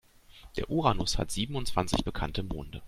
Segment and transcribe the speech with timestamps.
[0.57, 2.79] Der Uranus hat siebenundzwanzig bekannte Monde.